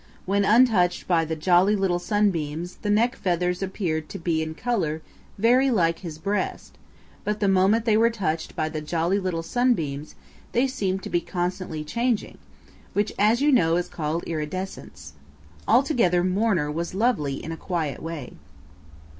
When 0.25 0.43
untouched 0.43 1.07
by 1.07 1.25
the 1.25 1.35
Jolly 1.35 1.75
Little 1.75 1.99
Sunbeams 1.99 2.77
the 2.81 2.89
neck 2.89 3.15
feathers 3.15 3.61
appeared 3.61 4.09
to 4.09 4.17
be 4.17 4.41
in 4.41 4.55
color 4.55 5.03
very 5.37 5.69
like 5.69 5.99
his 5.99 6.17
breast, 6.17 6.75
but 7.23 7.39
the 7.39 7.47
moment 7.47 7.85
they 7.85 7.95
were 7.95 8.09
touched 8.09 8.55
by 8.55 8.67
the 8.67 8.81
Jolly 8.81 9.19
Little 9.19 9.43
Sunbeams 9.43 10.15
they 10.53 10.65
seemed 10.65 11.03
to 11.03 11.11
be 11.11 11.21
constantly 11.21 11.83
changing, 11.83 12.39
which, 12.93 13.13
as 13.19 13.41
you 13.43 13.51
know, 13.51 13.75
is 13.75 13.87
called 13.87 14.23
iridescence. 14.23 15.13
Altogether 15.67 16.23
Mourner 16.23 16.71
was 16.71 16.95
lovely 16.95 17.35
in 17.35 17.51
a 17.51 17.55
quiet 17.55 18.01
way. 18.01 18.33